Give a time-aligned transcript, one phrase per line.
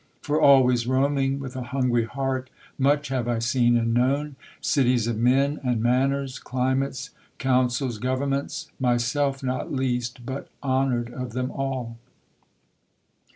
[0.23, 5.15] "For always roaming with a hungry heart Much have I seen and known: cities of
[5.19, 11.97] men, And manners, climates, councils, governments, Myself not least, but honour'd of them all."